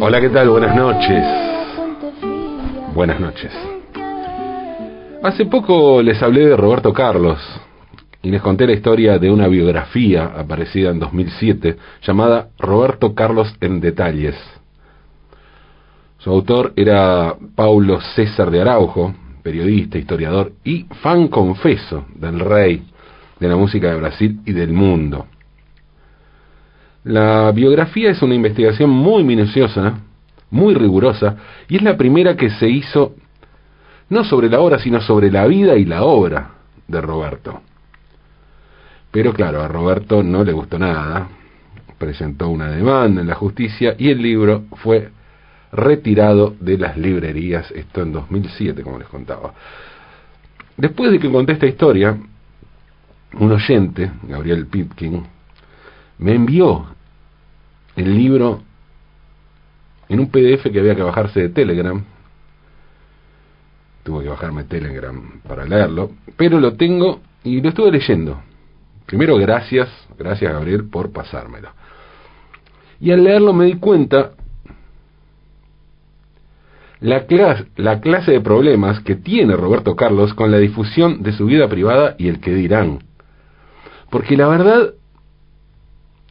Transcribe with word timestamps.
Hola, 0.00 0.22
¿qué 0.22 0.30
tal? 0.30 0.48
Buenas 0.48 0.74
noches. 0.74 1.22
Buenas 2.94 3.20
noches. 3.20 3.52
Hace 5.22 5.44
poco 5.44 6.00
les 6.00 6.22
hablé 6.22 6.46
de 6.46 6.56
Roberto 6.56 6.94
Carlos 6.94 7.38
y 8.22 8.30
les 8.30 8.40
conté 8.40 8.66
la 8.66 8.72
historia 8.72 9.18
de 9.18 9.30
una 9.30 9.48
biografía 9.48 10.32
aparecida 10.34 10.90
en 10.90 10.98
2007 10.98 11.76
llamada 12.02 12.48
Roberto 12.58 13.14
Carlos 13.14 13.54
en 13.60 13.80
detalles. 13.80 14.34
Su 16.18 16.30
autor 16.30 16.72
era 16.74 17.34
Paulo 17.54 18.00
César 18.14 18.50
de 18.50 18.62
Araujo, 18.62 19.14
periodista, 19.42 19.98
historiador 19.98 20.52
y 20.64 20.84
fan 21.02 21.28
confeso 21.28 22.06
del 22.14 22.40
rey 22.40 22.82
de 23.38 23.48
la 23.48 23.56
música 23.56 23.90
de 23.90 23.96
Brasil 23.96 24.40
y 24.46 24.52
del 24.52 24.72
mundo. 24.72 25.26
La 27.06 27.52
biografía 27.52 28.10
es 28.10 28.20
una 28.20 28.34
investigación 28.34 28.90
muy 28.90 29.22
minuciosa, 29.22 30.00
muy 30.50 30.74
rigurosa, 30.74 31.36
y 31.68 31.76
es 31.76 31.82
la 31.82 31.96
primera 31.96 32.36
que 32.36 32.50
se 32.50 32.68
hizo 32.68 33.14
no 34.08 34.24
sobre 34.24 34.48
la 34.48 34.58
obra, 34.58 34.80
sino 34.80 35.00
sobre 35.00 35.30
la 35.30 35.46
vida 35.46 35.76
y 35.76 35.84
la 35.84 36.02
obra 36.02 36.50
de 36.88 37.00
Roberto. 37.00 37.60
Pero 39.12 39.32
claro, 39.32 39.62
a 39.62 39.68
Roberto 39.68 40.24
no 40.24 40.42
le 40.42 40.50
gustó 40.50 40.80
nada, 40.80 41.28
presentó 41.96 42.48
una 42.48 42.72
demanda 42.72 43.20
en 43.20 43.28
la 43.28 43.36
justicia 43.36 43.94
y 43.96 44.10
el 44.10 44.20
libro 44.20 44.64
fue 44.72 45.10
retirado 45.70 46.56
de 46.58 46.76
las 46.76 46.96
librerías, 46.96 47.70
esto 47.70 48.02
en 48.02 48.14
2007, 48.14 48.82
como 48.82 48.98
les 48.98 49.06
contaba. 49.06 49.54
Después 50.76 51.12
de 51.12 51.20
que 51.20 51.30
conté 51.30 51.52
esta 51.52 51.66
historia, 51.66 52.18
un 53.34 53.52
oyente, 53.52 54.10
Gabriel 54.24 54.66
Pitkin, 54.66 55.22
me 56.18 56.34
envió 56.34 56.95
el 57.96 58.14
libro 58.14 58.62
en 60.08 60.20
un 60.20 60.30
PDF 60.30 60.70
que 60.70 60.78
había 60.78 60.94
que 60.94 61.02
bajarse 61.02 61.40
de 61.40 61.48
Telegram. 61.48 62.02
Tuve 64.04 64.24
que 64.24 64.30
bajarme 64.30 64.64
Telegram 64.64 65.40
para 65.46 65.64
leerlo, 65.64 66.12
pero 66.36 66.60
lo 66.60 66.74
tengo 66.74 67.20
y 67.42 67.60
lo 67.60 67.70
estuve 67.70 67.90
leyendo. 67.90 68.40
Primero, 69.06 69.36
gracias, 69.36 69.88
gracias 70.18 70.52
Gabriel 70.52 70.88
por 70.88 71.12
pasármelo. 71.12 71.70
Y 73.00 73.10
al 73.10 73.24
leerlo 73.24 73.52
me 73.52 73.66
di 73.66 73.74
cuenta 73.74 74.32
la, 77.00 77.26
clase, 77.26 77.66
la 77.76 78.00
clase 78.00 78.32
de 78.32 78.40
problemas 78.40 79.00
que 79.00 79.16
tiene 79.16 79.56
Roberto 79.56 79.96
Carlos 79.96 80.34
con 80.34 80.50
la 80.50 80.58
difusión 80.58 81.22
de 81.22 81.32
su 81.32 81.46
vida 81.46 81.68
privada 81.68 82.14
y 82.18 82.28
el 82.28 82.40
que 82.40 82.54
dirán. 82.54 83.00
Porque 84.10 84.36
la 84.36 84.48
verdad 84.48 84.94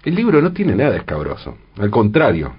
el 0.06 0.16
libro 0.16 0.42
no 0.42 0.54
tiene 0.54 0.76
nada 0.76 0.96
escabroso, 0.96 1.58
al 1.78 1.90
contrario. 1.90 2.54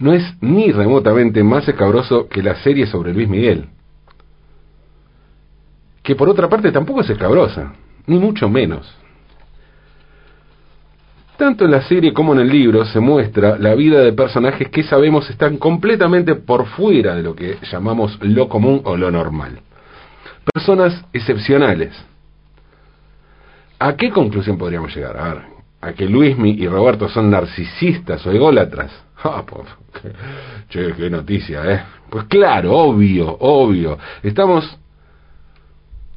No 0.00 0.12
es 0.12 0.34
ni 0.40 0.72
remotamente 0.72 1.44
más 1.44 1.66
escabroso 1.68 2.28
que 2.28 2.42
la 2.42 2.56
serie 2.56 2.86
sobre 2.86 3.14
Luis 3.14 3.28
Miguel, 3.28 3.68
que 6.02 6.16
por 6.16 6.28
otra 6.28 6.48
parte 6.48 6.72
tampoco 6.72 7.02
es 7.02 7.10
escabrosa, 7.10 7.72
ni 8.06 8.18
mucho 8.18 8.48
menos. 8.48 8.92
Tanto 11.36 11.64
en 11.64 11.70
la 11.70 11.82
serie 11.82 12.12
como 12.12 12.34
en 12.34 12.40
el 12.40 12.48
libro 12.48 12.84
se 12.84 12.98
muestra 12.98 13.56
la 13.58 13.74
vida 13.76 14.00
de 14.00 14.12
personajes 14.12 14.68
que 14.70 14.82
sabemos 14.82 15.30
están 15.30 15.56
completamente 15.56 16.34
por 16.34 16.66
fuera 16.66 17.14
de 17.14 17.22
lo 17.22 17.36
que 17.36 17.58
llamamos 17.70 18.18
lo 18.22 18.48
común 18.48 18.82
o 18.84 18.96
lo 18.96 19.10
normal. 19.12 19.60
Personas 20.52 21.04
excepcionales, 21.12 21.92
¿A 23.84 23.96
qué 23.96 24.10
conclusión 24.10 24.56
podríamos 24.56 24.94
llegar? 24.94 25.16
A 25.16 25.34
ver, 25.34 25.42
a 25.80 25.92
que 25.92 26.08
Luismi 26.08 26.50
y 26.50 26.68
Roberto 26.68 27.08
son 27.08 27.28
narcisistas 27.30 28.24
o 28.26 28.30
ególatras. 28.30 28.92
Ah, 29.24 29.44
pues, 29.46 29.68
che, 30.68 30.94
qué 30.94 31.08
noticia, 31.08 31.62
¿eh? 31.72 31.84
Pues 32.10 32.24
claro, 32.24 32.72
obvio, 32.72 33.36
obvio. 33.38 33.96
Estamos 34.20 34.76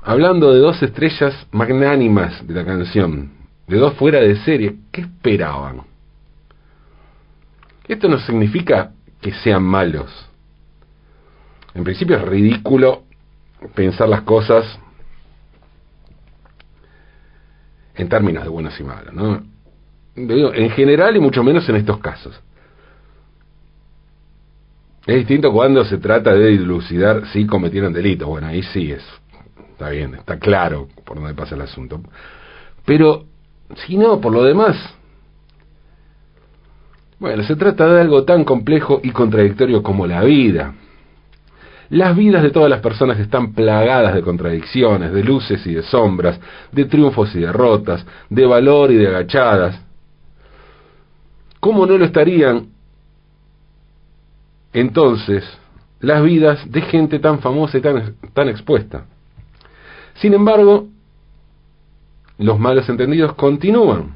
hablando 0.02 0.52
de 0.52 0.60
dos 0.60 0.82
estrellas 0.82 1.46
magnánimas 1.52 2.48
de 2.48 2.56
la 2.56 2.66
canción, 2.66 3.32
de 3.68 3.78
dos 3.78 3.94
fuera 3.94 4.22
de 4.22 4.36
serie. 4.38 4.78
¿Qué 4.92 5.02
esperaban? 5.02 5.82
Esto 7.88 8.08
no 8.08 8.18
significa 8.18 8.92
que 9.22 9.34
sean 9.34 9.62
malos. 9.62 10.12
En 11.76 11.84
principio 11.84 12.18
es 12.18 12.24
ridículo 12.24 13.04
pensar 13.76 14.10
las 14.10 14.22
cosas 14.22 14.80
en 17.96 18.10
términos 18.10 18.44
de 18.44 18.50
buenos 18.50 18.80
y 18.80 18.84
malos, 18.84 19.14
¿no? 19.14 19.44
En 20.16 20.70
general 20.72 21.16
y 21.16 21.20
mucho 21.20 21.44
menos 21.44 21.68
en 21.68 21.76
estos 21.76 22.00
casos. 22.00 22.40
Es 25.06 25.18
distinto 25.18 25.52
cuando 25.52 25.86
se 25.86 25.98
trata 25.98 26.34
de 26.34 26.48
dilucidar 26.48 27.28
si 27.28 27.46
cometieron 27.46 27.94
delitos. 27.94 28.28
Bueno, 28.28 28.48
ahí 28.48 28.64
sí 28.64 28.92
es, 28.92 29.04
está 29.72 29.90
bien, 29.90 30.16
está 30.16 30.40
claro 30.40 30.88
por 31.04 31.18
dónde 31.18 31.34
pasa 31.34 31.56
el 31.56 31.62
asunto. 31.62 32.02
Pero, 32.86 33.26
si 33.86 33.98
no, 33.98 34.20
por 34.20 34.32
lo 34.32 34.44
demás, 34.44 34.76
bueno, 37.20 37.44
se 37.44 37.56
trata 37.56 37.88
de 37.88 38.02
algo 38.02 38.24
tan 38.24 38.44
complejo 38.44 39.00
y 39.04 39.12
contradictorio 39.12 39.84
como 39.84 40.08
la 40.08 40.24
vida. 40.24 40.74
Las 41.90 42.16
vidas 42.16 42.42
de 42.42 42.50
todas 42.50 42.70
las 42.70 42.82
personas 42.82 43.20
están 43.20 43.54
plagadas 43.54 44.16
de 44.16 44.22
contradicciones, 44.22 45.14
de 45.14 45.24
luces 45.24 45.66
y 45.68 45.74
de 45.74 45.84
sombras, 45.84 46.40
de 46.72 46.86
triunfos 46.86 47.36
y 47.36 47.40
derrotas, 47.40 48.06
de 48.30 48.46
valor 48.46 48.92
y 48.92 48.96
de 48.96 49.08
agachadas. 49.08 49.80
¿Cómo 51.60 51.86
no 51.86 51.98
lo 51.98 52.06
estarían 52.06 52.68
entonces 54.74 55.44
las 56.00 56.24
vidas 56.24 56.70
de 56.72 56.82
gente 56.82 57.20
tan 57.20 57.40
famosa 57.40 57.78
y 57.78 57.82
tan, 57.82 58.16
tan 58.34 58.50
expuesta? 58.50 59.06
Sin 60.16 60.34
embargo, 60.34 60.88
los 62.38 62.60
malos 62.60 62.88
entendidos 62.90 63.34
continúan. 63.36 64.16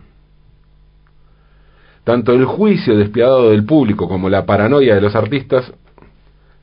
Tanto 2.04 2.34
el 2.34 2.46
juicio 2.46 2.98
despiadado 2.98 3.52
del 3.52 3.66
público 3.66 4.08
como 4.08 4.30
la 4.30 4.46
paranoia 4.46 4.96
de 4.96 5.02
los 5.02 5.16
artistas 5.16 5.72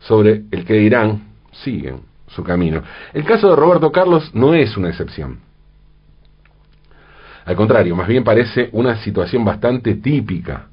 sobre 0.01 0.45
el 0.51 0.65
que 0.65 0.75
dirán, 0.75 1.29
siguen 1.53 2.01
su 2.29 2.43
camino. 2.43 2.83
El 3.13 3.25
caso 3.25 3.51
de 3.51 3.57
Roberto 3.57 3.91
Carlos 3.91 4.31
no 4.35 4.55
es 4.55 4.77
una 4.77 4.89
excepción. 4.89 5.41
Al 7.45 7.55
contrario, 7.55 7.95
más 7.95 8.09
bien 8.09 8.25
parece 8.25 8.69
una 8.73 8.97
situación 8.97 9.45
bastante 9.45 9.95
típica. 9.95 10.67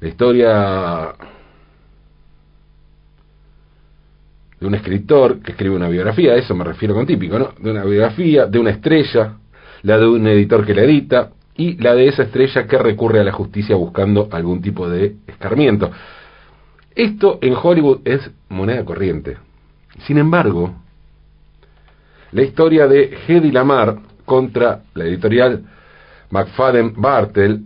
La 0.00 0.08
historia 0.08 1.14
de 4.58 4.66
un 4.66 4.74
escritor 4.74 5.40
que 5.40 5.52
escribe 5.52 5.76
una 5.76 5.88
biografía, 5.88 6.32
a 6.32 6.36
eso 6.36 6.54
me 6.54 6.64
refiero 6.64 6.94
con 6.94 7.06
típico, 7.06 7.38
¿no? 7.38 7.52
De 7.58 7.70
una 7.70 7.84
biografía, 7.84 8.46
de 8.46 8.58
una 8.58 8.70
estrella, 8.70 9.36
la 9.82 9.98
de 9.98 10.06
un 10.06 10.26
editor 10.26 10.66
que 10.66 10.74
la 10.74 10.82
edita 10.82 11.30
y 11.56 11.76
la 11.76 11.94
de 11.94 12.08
esa 12.08 12.24
estrella 12.24 12.66
que 12.66 12.78
recurre 12.78 13.20
a 13.20 13.24
la 13.24 13.32
justicia 13.32 13.76
buscando 13.76 14.28
algún 14.32 14.60
tipo 14.60 14.88
de 14.88 15.16
escarmiento. 15.26 15.90
Esto 16.94 17.38
en 17.40 17.54
Hollywood 17.54 18.00
es 18.04 18.30
moneda 18.48 18.84
corriente. 18.84 19.38
Sin 20.06 20.18
embargo, 20.18 20.74
la 22.32 22.42
historia 22.42 22.86
de 22.86 23.16
Hedy 23.26 23.50
Lamar 23.50 23.98
contra 24.24 24.82
la 24.94 25.04
editorial 25.04 25.64
McFadden 26.30 26.94
Bartel 26.96 27.64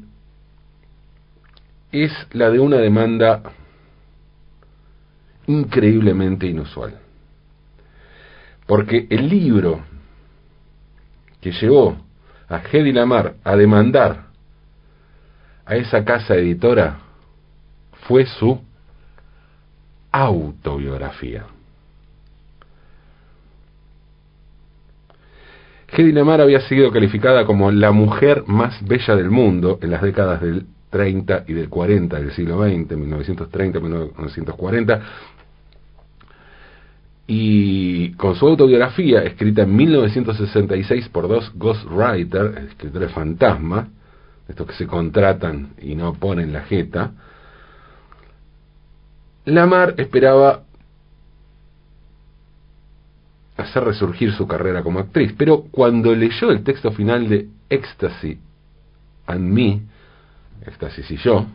es 1.93 2.13
la 2.33 2.51
de 2.51 2.59
una 2.59 2.79
demanda 2.79 3.43
increíblemente 5.47 6.47
inusual. 6.47 6.99
Porque 8.67 9.07
el 9.11 9.29
libro 9.29 9.81
que 11.41 11.53
llevó 11.53 11.97
a 12.49 12.61
Hedy 12.61 12.93
Lamar 12.93 13.37
a 13.45 13.57
demandar 13.57 14.27
a 15.65 15.77
esa 15.77 16.05
casa 16.05 16.35
editora 16.35 16.99
fue 18.09 18.27
su 18.27 18.61
autobiografía. 20.25 21.45
Hedy 25.89 26.13
Lamar 26.13 26.41
había 26.41 26.61
sido 26.63 26.91
calificada 26.91 27.45
como 27.45 27.71
la 27.71 27.93
mujer 27.93 28.45
más 28.47 28.83
bella 28.87 29.15
del 29.15 29.31
mundo 29.31 29.79
en 29.83 29.91
las 29.91 30.01
décadas 30.03 30.41
del 30.41 30.67
30 30.91 31.45
y 31.47 31.53
del 31.53 31.69
40 31.69 32.19
del 32.19 32.33
siglo 32.33 32.63
XX, 32.63 32.91
1930-1940, 32.91 35.01
y 37.29 38.13
con 38.13 38.37
su 38.37 38.47
autobiografía, 38.47 39.23
escrita 39.23 39.63
en 39.63 39.77
1966 39.77 41.09
por 41.11 41.29
dos 41.29 41.53
ghostwriters, 41.57 42.57
escritores 42.69 43.13
fantasma, 43.13 43.89
estos 44.49 44.69
que 44.69 44.75
se 44.75 44.87
contratan 44.87 45.71
y 45.83 45.95
no 45.95 46.15
ponen 46.15 46.53
la 46.53 46.63
jeta, 46.63 47.13
Lamar 49.47 49.95
esperaba 49.97 50.65
hacer 53.57 53.85
resurgir 53.85 54.33
su 54.33 54.47
carrera 54.47 54.83
como 54.83 54.99
actriz, 54.99 55.35
pero 55.37 55.63
cuando 55.71 56.15
leyó 56.15 56.51
el 56.51 56.63
texto 56.63 56.93
final 56.93 57.29
de 57.29 57.49
Ecstasy 57.71 58.39
and 59.27 59.53
Me, 59.53 59.81
Éxtasis 60.67 61.11
y 61.11 61.17
yo, 61.17 61.47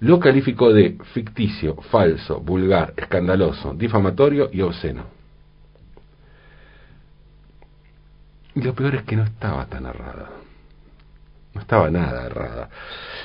lo 0.00 0.20
calificó 0.20 0.72
de 0.72 0.96
ficticio, 1.12 1.74
falso, 1.90 2.40
vulgar, 2.40 2.94
escandaloso, 2.96 3.74
difamatorio 3.74 4.48
y 4.52 4.60
obsceno. 4.60 5.04
Y 8.54 8.62
lo 8.62 8.74
peor 8.74 8.94
es 8.96 9.02
que 9.02 9.16
no 9.16 9.24
estaba 9.24 9.66
tan 9.66 9.86
errada. 9.86 10.30
No 11.54 11.60
estaba 11.60 11.90
nada 11.90 12.26
errada. 12.26 12.68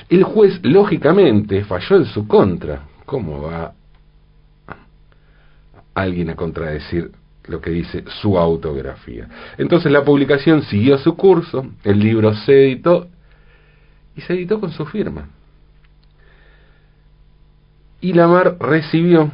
El 0.08 0.24
juez, 0.24 0.60
lógicamente, 0.64 1.64
falló 1.64 1.96
en 1.96 2.06
su 2.06 2.26
contra. 2.26 2.82
¿Cómo 3.04 3.42
va 3.42 3.74
alguien 5.94 6.30
a 6.30 6.36
contradecir 6.36 7.12
lo 7.46 7.60
que 7.60 7.70
dice 7.70 8.04
su 8.22 8.38
autografía? 8.38 9.28
Entonces 9.58 9.92
la 9.92 10.04
publicación 10.04 10.62
siguió 10.62 10.98
su 10.98 11.16
curso, 11.16 11.66
el 11.84 12.00
libro 12.00 12.34
se 12.34 12.64
editó 12.64 13.08
y 14.16 14.20
se 14.22 14.34
editó 14.34 14.60
con 14.60 14.70
su 14.72 14.86
firma. 14.86 15.28
Y 18.00 18.12
Lamar 18.12 18.58
recibió 18.60 19.30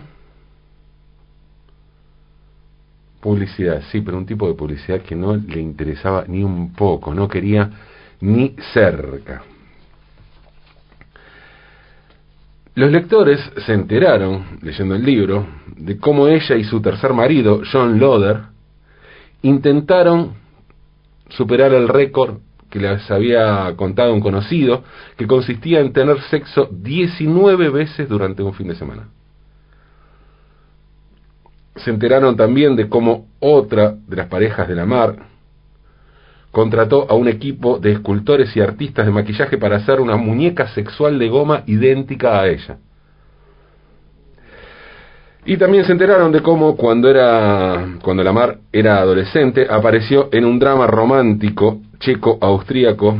publicidad, 3.20 3.82
sí, 3.90 4.00
pero 4.00 4.16
un 4.16 4.26
tipo 4.26 4.48
de 4.48 4.54
publicidad 4.54 5.02
que 5.02 5.14
no 5.14 5.36
le 5.36 5.60
interesaba 5.60 6.24
ni 6.26 6.42
un 6.42 6.72
poco, 6.72 7.14
no 7.14 7.28
quería 7.28 7.70
ni 8.20 8.56
cerca. 8.72 9.42
Los 12.74 12.90
lectores 12.92 13.40
se 13.66 13.72
enteraron, 13.72 14.58
leyendo 14.62 14.94
el 14.94 15.04
libro, 15.04 15.46
de 15.76 15.98
cómo 15.98 16.28
ella 16.28 16.56
y 16.56 16.64
su 16.64 16.80
tercer 16.80 17.12
marido, 17.12 17.62
John 17.70 17.98
Loder, 17.98 18.42
intentaron 19.42 20.34
superar 21.30 21.72
el 21.72 21.88
récord 21.88 22.38
que 22.70 22.78
les 22.78 23.10
había 23.10 23.74
contado 23.76 24.14
un 24.14 24.20
conocido, 24.20 24.84
que 25.16 25.26
consistía 25.26 25.80
en 25.80 25.92
tener 25.92 26.20
sexo 26.22 26.68
19 26.70 27.68
veces 27.70 28.08
durante 28.08 28.42
un 28.42 28.54
fin 28.54 28.68
de 28.68 28.76
semana. 28.76 29.08
Se 31.74 31.90
enteraron 31.90 32.36
también 32.36 32.76
de 32.76 32.88
cómo 32.88 33.26
otra 33.40 33.96
de 34.06 34.16
las 34.16 34.28
parejas 34.28 34.68
de 34.68 34.76
la 34.76 34.86
mar 34.86 35.16
contrató 36.50 37.06
a 37.08 37.14
un 37.14 37.28
equipo 37.28 37.78
de 37.78 37.92
escultores 37.92 38.54
y 38.56 38.60
artistas 38.60 39.06
de 39.06 39.12
maquillaje 39.12 39.58
para 39.58 39.76
hacer 39.76 40.00
una 40.00 40.16
muñeca 40.16 40.68
sexual 40.68 41.18
de 41.18 41.28
goma 41.28 41.62
idéntica 41.66 42.40
a 42.40 42.48
ella. 42.48 42.78
Y 45.44 45.56
también 45.56 45.84
se 45.84 45.92
enteraron 45.92 46.32
de 46.32 46.42
cómo 46.42 46.76
cuando 46.76 47.08
era 47.08 47.98
cuando 48.02 48.22
la 48.22 48.32
mar 48.32 48.58
era 48.72 48.98
adolescente 48.98 49.66
apareció 49.70 50.28
en 50.32 50.44
un 50.44 50.58
drama 50.58 50.86
romántico 50.86 51.80
checo-austríaco, 51.98 53.16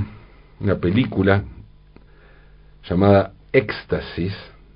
una 0.61 0.77
película 0.77 1.43
llamada 2.89 3.33
Éxtasis, 3.53 4.35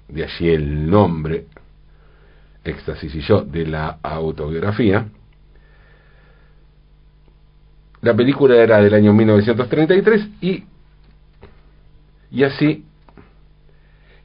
de 0.08 0.24
allí 0.24 0.48
el 0.48 0.90
nombre 0.90 1.44
Éxtasis 2.64 3.14
y 3.14 3.20
yo 3.20 3.42
de 3.42 3.66
la 3.66 3.98
autobiografía. 4.02 5.06
La 8.04 8.14
película 8.14 8.56
era 8.56 8.82
del 8.82 8.92
año 8.92 9.14
1933 9.14 10.28
y 10.42 10.64
y 12.30 12.42
así 12.42 12.84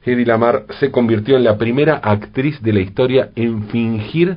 Hedy 0.04 0.24
Lamar 0.24 0.66
se 0.78 0.90
convirtió 0.90 1.36
en 1.36 1.44
la 1.44 1.56
primera 1.56 1.96
actriz 1.96 2.60
de 2.60 2.72
la 2.72 2.80
historia 2.80 3.30
en 3.36 3.68
fingir, 3.68 4.36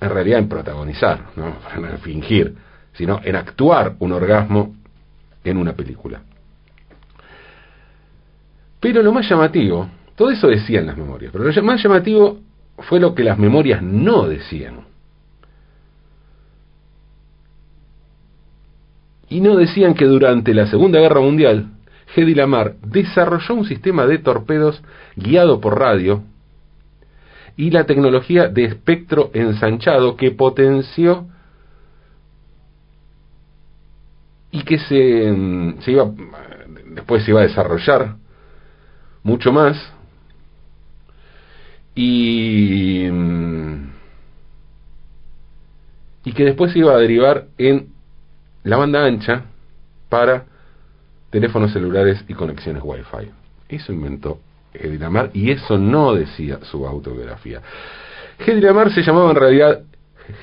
en 0.00 0.10
realidad 0.10 0.38
en 0.38 0.48
protagonizar, 0.48 1.30
no 1.34 1.56
en 1.88 1.98
fingir, 1.98 2.54
sino 2.92 3.20
en 3.24 3.34
actuar 3.34 3.96
un 3.98 4.12
orgasmo 4.12 4.76
en 5.42 5.56
una 5.56 5.72
película. 5.72 6.22
Pero 8.78 9.02
lo 9.02 9.12
más 9.12 9.28
llamativo, 9.28 9.88
todo 10.14 10.30
eso 10.30 10.48
decían 10.48 10.86
las 10.86 10.96
memorias, 10.96 11.32
pero 11.32 11.44
lo 11.44 11.62
más 11.62 11.82
llamativo 11.82 12.40
fue 12.78 13.00
lo 13.00 13.14
que 13.14 13.24
las 13.24 13.38
memorias 13.38 13.82
no 13.82 14.28
decían. 14.28 14.91
Y 19.32 19.40
no 19.40 19.56
decían 19.56 19.94
que 19.94 20.04
durante 20.04 20.52
la 20.52 20.66
Segunda 20.66 21.00
Guerra 21.00 21.22
Mundial, 21.22 21.70
Hedy 22.14 22.34
Lamar 22.34 22.74
desarrolló 22.82 23.54
un 23.54 23.64
sistema 23.64 24.04
de 24.06 24.18
torpedos 24.18 24.82
guiado 25.16 25.58
por 25.58 25.78
radio 25.78 26.22
y 27.56 27.70
la 27.70 27.86
tecnología 27.86 28.48
de 28.48 28.64
espectro 28.64 29.30
ensanchado 29.32 30.18
que 30.18 30.32
potenció 30.32 31.28
y 34.50 34.64
que 34.64 34.78
se, 34.80 35.80
se 35.80 35.92
iba 35.92 36.10
después 36.88 37.24
se 37.24 37.30
iba 37.30 37.40
a 37.40 37.44
desarrollar 37.44 38.16
mucho 39.22 39.50
más. 39.50 39.94
Y 41.94 43.06
y 46.22 46.32
que 46.34 46.44
después 46.44 46.72
se 46.72 46.80
iba 46.80 46.92
a 46.92 46.98
derivar 46.98 47.46
en 47.56 48.01
la 48.64 48.76
banda 48.76 49.04
ancha 49.04 49.44
para 50.08 50.44
teléfonos 51.30 51.72
celulares 51.72 52.24
y 52.28 52.34
conexiones 52.34 52.82
Wi-Fi. 52.84 53.30
Eso 53.68 53.92
inventó 53.92 54.40
Hedy 54.74 54.98
Lamar 54.98 55.30
y 55.32 55.50
eso 55.50 55.78
no 55.78 56.14
decía 56.14 56.58
su 56.62 56.86
autobiografía. 56.86 57.60
Hedy 58.38 58.60
Lamar 58.60 58.92
se 58.92 59.02
llamaba 59.02 59.30
en 59.30 59.36
realidad 59.36 59.80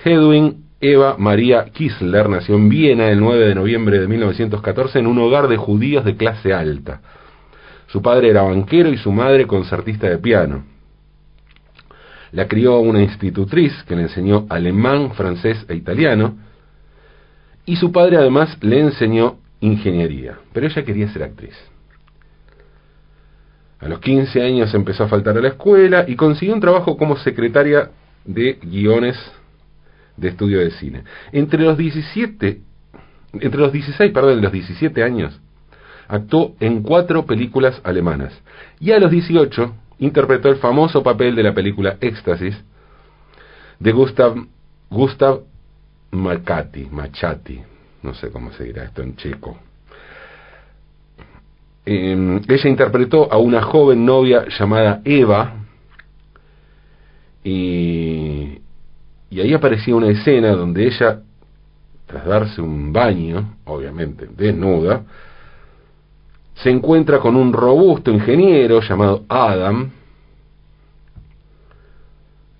Hedwin 0.03 0.69
Eva 0.81 1.15
María 1.17 1.65
Kisler 1.65 2.29
nació 2.29 2.55
en 2.55 2.69
Viena 2.69 3.09
el 3.09 3.19
9 3.19 3.47
de 3.47 3.55
noviembre 3.55 3.99
de 3.99 4.07
1914 4.07 4.99
en 4.99 5.07
un 5.07 5.19
hogar 5.19 5.49
de 5.49 5.57
judíos 5.57 6.05
de 6.05 6.15
clase 6.15 6.53
alta. 6.53 7.01
Su 7.87 8.01
padre 8.01 8.29
era 8.29 8.43
banquero 8.43 8.89
y 8.89 8.97
su 8.97 9.11
madre 9.11 9.45
concertista 9.45 10.07
de 10.07 10.19
piano. 10.19 10.63
La 12.31 12.47
crió 12.47 12.79
una 12.79 13.01
institutriz 13.01 13.73
que 13.87 13.95
le 13.95 14.03
enseñó 14.03 14.45
alemán, 14.49 15.11
francés 15.15 15.65
e 15.67 15.75
italiano. 15.75 16.37
Y 17.65 17.75
su 17.75 17.91
padre 17.91 18.17
además 18.17 18.57
le 18.61 18.79
enseñó 18.79 19.37
ingeniería. 19.59 20.39
Pero 20.53 20.67
ella 20.67 20.83
quería 20.83 21.11
ser 21.11 21.23
actriz. 21.23 21.55
A 23.79 23.87
los 23.87 23.99
15 23.99 24.41
años 24.41 24.73
empezó 24.73 25.05
a 25.05 25.07
faltar 25.07 25.37
a 25.37 25.41
la 25.41 25.49
escuela 25.49 26.05
y 26.07 26.15
consiguió 26.15 26.53
un 26.53 26.59
trabajo 26.59 26.97
como 26.97 27.15
secretaria 27.17 27.91
de 28.25 28.59
guiones 28.61 29.17
de 30.17 30.29
estudio 30.29 30.59
de 30.59 30.71
cine. 30.71 31.03
Entre 31.31 31.63
los 31.63 31.77
17, 31.77 32.61
entre 33.39 33.59
los 33.59 33.71
16, 33.71 34.11
perdón, 34.11 34.41
los 34.41 34.51
17 34.51 35.01
años, 35.01 35.39
actuó 36.09 36.55
en 36.59 36.81
cuatro 36.81 37.25
películas 37.25 37.79
alemanas. 37.83 38.37
Y 38.79 38.91
a 38.91 38.99
los 38.99 39.11
18 39.11 39.73
interpretó 39.99 40.49
el 40.49 40.57
famoso 40.57 41.01
papel 41.03 41.35
de 41.35 41.43
la 41.43 41.53
película 41.53 41.97
Éxtasis 42.01 42.61
de 43.79 43.91
Gustav, 43.93 44.35
Gustav 44.89 45.41
Machati, 46.11 46.87
Machati, 46.91 47.61
no 48.03 48.13
sé 48.13 48.31
cómo 48.31 48.51
se 48.51 48.63
dirá 48.65 48.85
esto 48.85 49.01
en 49.01 49.15
checo. 49.15 49.57
Em, 51.85 52.41
ella 52.47 52.69
interpretó 52.69 53.31
a 53.31 53.37
una 53.37 53.61
joven 53.61 54.05
novia 54.05 54.45
llamada 54.47 55.01
Eva 55.03 55.53
y, 57.43 58.59
y 59.29 59.39
ahí 59.39 59.53
aparecía 59.53 59.95
una 59.95 60.09
escena 60.09 60.51
donde 60.51 60.85
ella, 60.85 61.21
tras 62.05 62.25
darse 62.25 62.61
un 62.61 62.91
baño, 62.91 63.55
obviamente 63.65 64.27
desnuda, 64.35 65.03
se 66.55 66.69
encuentra 66.69 67.19
con 67.19 67.35
un 67.35 67.53
robusto 67.53 68.11
ingeniero 68.11 68.81
llamado 68.81 69.23
Adam, 69.29 69.91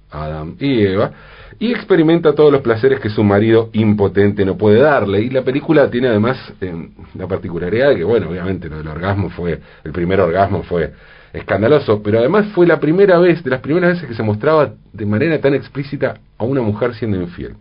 Adam 0.09 0.55
y 0.59 0.81
Eva, 0.81 1.11
y 1.59 1.71
experimenta 1.71 2.33
todos 2.33 2.51
los 2.51 2.61
placeres 2.61 3.01
que 3.01 3.09
su 3.09 3.21
marido 3.21 3.69
impotente 3.73 4.45
no 4.45 4.57
puede 4.57 4.79
darle. 4.79 5.21
Y 5.21 5.29
la 5.29 5.43
película 5.43 5.89
tiene 5.89 6.07
además 6.07 6.37
eh, 6.61 6.89
la 7.15 7.27
particularidad 7.27 7.89
de 7.89 7.97
que, 7.97 8.03
bueno, 8.05 8.29
obviamente 8.29 8.69
lo 8.69 8.77
del 8.77 8.87
orgasmo 8.87 9.29
fue, 9.29 9.59
el 9.83 9.91
primer 9.91 10.21
orgasmo 10.21 10.63
fue 10.63 10.93
escandaloso, 11.33 12.01
pero 12.01 12.19
además 12.19 12.47
fue 12.53 12.65
la 12.65 12.79
primera 12.79 13.19
vez, 13.19 13.43
de 13.43 13.49
las 13.49 13.59
primeras 13.59 13.93
veces 13.93 14.07
que 14.07 14.15
se 14.15 14.23
mostraba 14.23 14.73
de 14.93 15.05
manera 15.05 15.39
tan 15.41 15.53
explícita 15.53 16.15
a 16.37 16.45
una 16.45 16.61
mujer 16.61 16.95
siendo 16.95 17.19
infiel. 17.21 17.55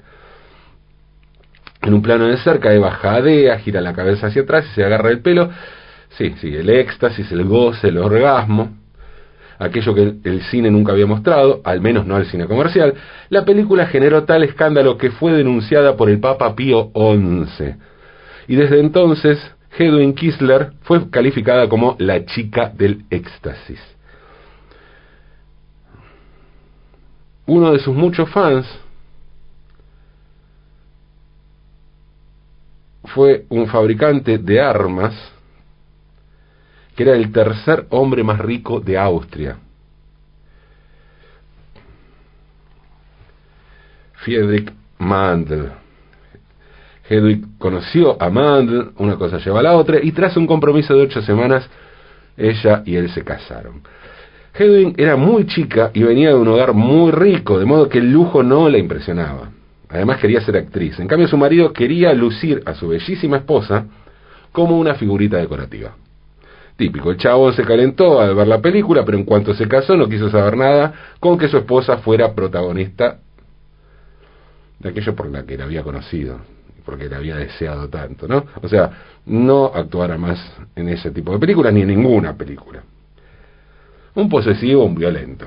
En 1.83 1.93
un 1.93 2.02
plano 2.02 2.26
de 2.26 2.37
cerca, 2.38 2.73
Eva 2.73 2.93
jadea, 2.93 3.59
gira 3.59 3.81
la 3.81 3.93
cabeza 3.93 4.28
hacia 4.28 4.43
atrás 4.43 4.64
y 4.71 4.75
se 4.75 4.85
agarra 4.85 5.11
el 5.11 5.21
pelo. 5.21 5.50
Sí, 6.11 6.35
sí, 6.40 6.55
el 6.55 6.71
éxtasis, 6.71 7.31
el 7.33 7.45
goce, 7.45 7.88
el 7.88 7.99
orgasmo, 7.99 8.71
aquello 9.59 9.95
que 9.95 10.17
el 10.25 10.43
cine 10.50 10.71
nunca 10.71 10.93
había 10.93 11.07
mostrado, 11.07 11.61
al 11.65 11.81
menos 11.81 12.07
no 12.07 12.17
al 12.17 12.27
cine 12.27 12.47
comercial, 12.47 12.95
la 13.29 13.45
película 13.45 13.87
generó 13.87 14.25
tal 14.25 14.45
escándalo 14.45 14.97
que 14.97 15.11
fue 15.11 15.33
denunciada 15.33 15.97
por 15.97 16.09
el 16.09 16.21
Papa 16.21 16.55
Pío 16.55 16.91
XI. 16.95 17.75
Y 18.47 18.57
desde 18.57 18.81
entonces 18.81 19.38
Hedwig 19.77 20.15
Kisler 20.15 20.73
fue 20.83 21.11
calificada 21.11 21.69
como 21.69 21.97
la 21.99 22.25
chica 22.25 22.73
del 22.75 23.05
éxtasis. 23.11 23.81
Uno 27.47 27.73
de 27.73 27.79
sus 27.79 27.95
muchos 27.95 28.29
fans 28.31 28.67
fue 33.05 33.47
un 33.49 33.67
fabricante 33.67 34.38
de 34.38 34.61
armas 34.61 35.15
que 36.99 37.05
era 37.05 37.14
el 37.14 37.31
tercer 37.31 37.87
hombre 37.90 38.25
más 38.25 38.40
rico 38.40 38.81
de 38.81 38.99
Austria. 38.99 39.57
Friedrich 44.14 44.73
Mandel. 44.99 45.71
Hedwig 47.09 47.57
conoció 47.57 48.21
a 48.21 48.28
Mandel, 48.31 48.90
una 48.97 49.14
cosa 49.14 49.38
lleva 49.38 49.61
a 49.61 49.62
la 49.62 49.76
otra, 49.76 50.00
y 50.02 50.11
tras 50.11 50.37
un 50.37 50.49
compromiso 50.49 50.93
de 50.97 51.05
ocho 51.05 51.23
semanas, 51.23 51.71
ella 52.37 52.83
y 52.85 52.97
él 52.97 53.09
se 53.11 53.23
casaron. 53.23 53.81
Hedwig 54.52 54.95
era 54.99 55.14
muy 55.14 55.47
chica 55.47 55.93
y 55.95 56.02
venía 56.02 56.31
de 56.31 56.35
un 56.35 56.49
hogar 56.49 56.73
muy 56.73 57.12
rico, 57.12 57.61
de 57.61 57.64
modo 57.64 57.88
que 57.88 57.99
el 57.99 58.11
lujo 58.11 58.43
no 58.43 58.69
la 58.69 58.78
impresionaba. 58.78 59.52
Además 59.88 60.19
quería 60.19 60.40
ser 60.40 60.57
actriz. 60.57 60.99
En 60.99 61.07
cambio 61.07 61.28
su 61.28 61.37
marido 61.37 61.73
quería 61.73 62.12
lucir 62.12 62.61
a 62.67 62.75
su 62.75 62.88
bellísima 62.88 63.37
esposa 63.37 63.87
como 64.50 64.76
una 64.76 64.95
figurita 64.95 65.37
decorativa. 65.37 65.95
Típico, 66.78 67.11
el 67.11 67.16
chabón 67.16 67.54
se 67.54 67.64
calentó 67.64 68.20
al 68.20 68.37
ver 68.37 68.47
la 68.47 68.61
película, 68.61 69.04
pero 69.04 69.18
en 69.18 69.25
cuanto 69.25 69.52
se 69.52 69.66
casó 69.66 69.97
no 69.97 70.08
quiso 70.08 70.30
saber 70.30 70.56
nada 70.56 70.94
con 71.18 71.37
que 71.37 71.49
su 71.49 71.56
esposa 71.56 71.99
fuera 71.99 72.32
protagonista 72.32 73.18
de 74.78 74.88
aquello 74.88 75.16
por 75.16 75.28
la 75.28 75.42
que 75.42 75.58
la 75.58 75.64
había 75.64 75.82
conocido, 75.82 76.38
porque 76.85 77.08
la 77.08 77.16
había 77.16 77.35
deseado 77.35 77.88
tanto, 77.88 78.28
¿no? 78.28 78.44
O 78.62 78.68
sea, 78.68 78.92
no 79.26 79.73
actuara 79.75 80.16
más 80.18 80.38
en 80.76 80.88
ese 80.88 81.11
tipo 81.11 81.32
de 81.32 81.40
películas 81.40 81.75
ni 81.75 81.80
en 81.80 81.88
ninguna 81.88 82.37
película. 82.37 82.85
Un 84.14 84.28
posesivo, 84.28 84.85
un 84.85 84.94
violento. 84.94 85.47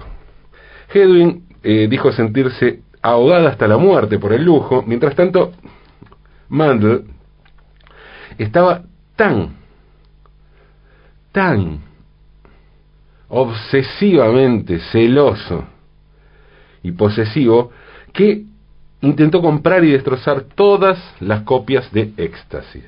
Hedwin 0.93 1.45
eh, 1.63 1.87
dijo 1.89 2.11
sentirse 2.11 2.81
ahogada 3.01 3.51
hasta 3.51 3.69
la 3.69 3.77
muerte 3.77 4.19
por 4.19 4.33
el 4.33 4.43
lujo, 4.43 4.83
mientras 4.85 5.15
tanto, 5.15 5.53
Mandel 6.49 7.05
estaba 8.37 8.83
tan, 9.15 9.60
tan 11.31 11.79
obsesivamente 13.29 14.79
celoso 14.91 15.63
y 16.83 16.91
posesivo 16.91 17.71
que 18.13 18.43
intentó 19.01 19.41
comprar 19.41 19.83
y 19.83 19.91
destrozar 19.91 20.43
todas 20.55 20.99
las 21.19 21.43
copias 21.43 21.91
de 21.91 22.11
Éxtasis. 22.17 22.85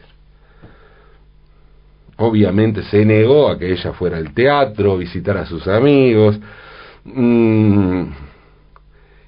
Obviamente 2.17 2.83
se 2.83 3.05
negó 3.05 3.49
a 3.49 3.57
que 3.57 3.71
ella 3.71 3.93
fuera 3.93 4.17
al 4.17 4.33
teatro, 4.33 4.97
visitar 4.97 5.37
a 5.37 5.45
sus 5.45 5.67
amigos. 5.67 6.39
Mm, 7.05 8.03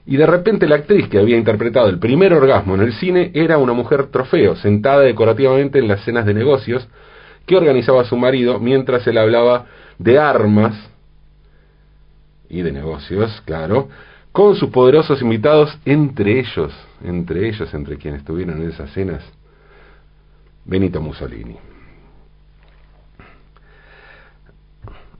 y 0.05 0.17
de 0.17 0.25
repente 0.27 0.67
la 0.67 0.75
actriz 0.75 1.07
que 1.07 1.17
había 1.17 1.37
interpretado 1.37 1.89
el 1.89 1.97
primer 1.97 2.33
orgasmo 2.33 2.75
en 2.75 2.81
el 2.81 2.93
cine 2.93 3.31
era 3.33 3.57
una 3.57 3.73
mujer 3.73 4.07
trofeo, 4.07 4.55
sentada 4.55 4.99
decorativamente 4.99 5.79
en 5.79 5.87
las 5.87 6.03
cenas 6.03 6.25
de 6.25 6.35
negocios 6.35 6.87
que 7.45 7.55
organizaba 7.55 8.03
su 8.05 8.17
marido 8.17 8.59
mientras 8.59 9.05
él 9.07 9.17
hablaba 9.17 9.65
de 9.97 10.19
armas 10.19 10.75
y 12.49 12.61
de 12.61 12.71
negocios, 12.71 13.41
claro, 13.45 13.89
con 14.31 14.55
sus 14.55 14.69
poderosos 14.69 15.21
invitados, 15.21 15.77
entre 15.85 16.39
ellos, 16.39 16.73
entre 17.03 17.47
ellos, 17.47 17.73
entre 17.73 17.97
quienes 17.97 18.21
estuvieron 18.21 18.61
en 18.61 18.69
esas 18.69 18.91
cenas, 18.91 19.23
Benito 20.65 20.99
Mussolini. 20.99 21.57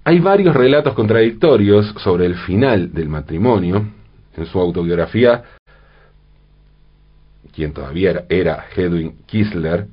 Hay 0.04 0.20
varios 0.20 0.56
relatos 0.56 0.94
contradictorios 0.94 1.88
sobre 1.98 2.26
el 2.26 2.36
final 2.36 2.94
del 2.94 3.10
matrimonio. 3.10 3.88
En 4.38 4.46
su 4.46 4.60
autobiografía, 4.60 5.44
quien 7.56 7.74
todavía 7.74 8.26
era 8.30 8.66
Hedwig 8.76 9.26
Kissler, 9.26 9.88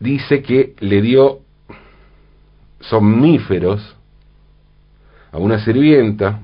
dice 0.00 0.42
que 0.42 0.74
le 0.80 1.00
dio 1.00 1.40
somníferos 2.80 3.96
a 5.32 5.38
una 5.38 5.58
sirvienta 5.64 6.40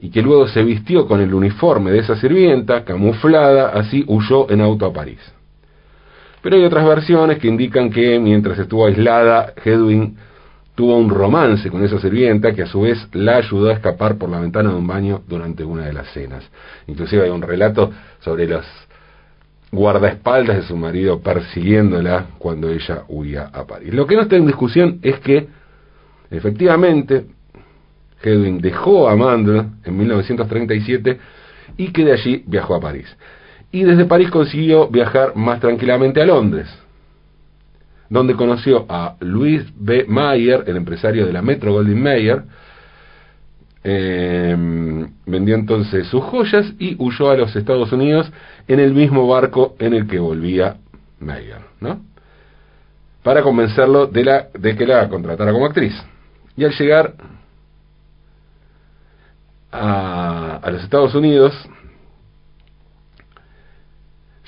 y 0.00 0.10
que 0.10 0.22
luego 0.22 0.46
se 0.48 0.62
vistió 0.62 1.06
con 1.06 1.20
el 1.20 1.34
uniforme 1.34 1.90
de 1.90 1.98
esa 1.98 2.16
sirvienta, 2.16 2.84
camuflada, 2.84 3.70
así 3.70 4.04
huyó 4.06 4.48
en 4.50 4.60
auto 4.60 4.86
a 4.86 4.92
París. 4.92 5.20
Pero 6.40 6.56
hay 6.56 6.64
otras 6.64 6.86
versiones 6.86 7.38
que 7.38 7.48
indican 7.48 7.90
que 7.90 8.18
mientras 8.20 8.58
estuvo 8.58 8.86
aislada, 8.86 9.54
Hedwig 9.64 10.12
tuvo 10.76 10.96
un 10.96 11.10
romance 11.10 11.68
con 11.70 11.84
esa 11.84 11.98
sirvienta 11.98 12.52
que 12.52 12.62
a 12.62 12.66
su 12.66 12.82
vez 12.82 13.08
la 13.12 13.38
ayudó 13.38 13.70
a 13.70 13.72
escapar 13.72 14.16
por 14.16 14.30
la 14.30 14.38
ventana 14.38 14.70
de 14.70 14.76
un 14.76 14.86
baño 14.86 15.22
durante 15.26 15.64
una 15.64 15.84
de 15.86 15.92
las 15.92 16.12
cenas. 16.12 16.48
Inclusive 16.86 17.24
hay 17.24 17.30
un 17.30 17.42
relato 17.42 17.90
sobre 18.20 18.46
los 18.46 18.64
guardaespaldas 19.70 20.56
de 20.56 20.62
su 20.62 20.76
marido 20.76 21.20
persiguiéndola 21.20 22.26
cuando 22.38 22.70
ella 22.70 23.04
huía 23.08 23.50
a 23.52 23.64
París. 23.66 23.92
Lo 23.92 24.06
que 24.06 24.16
no 24.16 24.22
está 24.22 24.36
en 24.36 24.46
discusión 24.46 24.98
es 25.02 25.18
que 25.20 25.48
Efectivamente, 26.30 27.24
Hedwig 28.22 28.60
dejó 28.60 29.08
a 29.08 29.16
Mandel 29.16 29.66
en 29.84 29.96
1937 29.96 31.18
y 31.76 31.88
que 31.88 32.04
de 32.04 32.12
allí 32.12 32.44
viajó 32.46 32.74
a 32.74 32.80
París. 32.80 33.16
Y 33.70 33.84
desde 33.84 34.04
París 34.04 34.30
consiguió 34.30 34.88
viajar 34.88 35.36
más 35.36 35.60
tranquilamente 35.60 36.20
a 36.20 36.26
Londres, 36.26 36.68
donde 38.10 38.34
conoció 38.34 38.86
a 38.88 39.16
Louis 39.20 39.62
B. 39.76 40.04
Mayer, 40.08 40.64
el 40.66 40.76
empresario 40.76 41.26
de 41.26 41.32
la 41.32 41.42
Metro 41.42 41.72
Goldwyn 41.72 42.02
Mayer, 42.02 42.42
em, 43.90 45.08
vendió 45.24 45.54
entonces 45.54 46.06
sus 46.08 46.22
joyas 46.24 46.74
y 46.78 46.94
huyó 47.02 47.30
a 47.30 47.36
los 47.36 47.56
Estados 47.56 47.90
Unidos 47.90 48.30
en 48.66 48.80
el 48.80 48.92
mismo 48.92 49.26
barco 49.26 49.76
en 49.78 49.94
el 49.94 50.06
que 50.06 50.18
volvía 50.18 50.76
Mayer, 51.20 51.62
¿no? 51.80 52.02
Para 53.22 53.42
convencerlo 53.42 54.06
de, 54.06 54.76
que 54.76 54.86
la 54.86 55.08
contratara 55.08 55.52
como 55.52 55.64
actriz. 55.64 55.94
Y 56.54 56.64
al 56.64 56.72
llegar 56.72 57.14
a, 59.72 60.68
los 60.70 60.82
Estados 60.84 61.14
Unidos, 61.14 61.54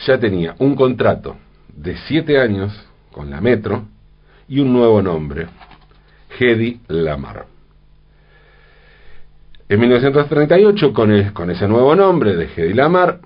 ya 0.07 0.19
tenía 0.19 0.55
un 0.59 0.75
contrato 0.75 1.37
de 1.75 1.97
siete 2.09 2.39
años 2.39 2.73
con 3.11 3.31
la 3.31 3.41
Metro 3.41 3.87
y 4.49 4.61
un 4.61 4.73
nuevo 4.73 5.01
nombre, 5.01 5.47
Hedy 6.39 6.81
Lamar. 6.89 7.50
En 9.71 9.79
1938, 9.79 10.93
con, 10.93 11.13
ese 11.13 11.69
nuevo 11.69 11.95
nombre 11.95 12.35
de 12.35 12.47
Hedy 12.47 12.75
Lamar, 12.75 13.21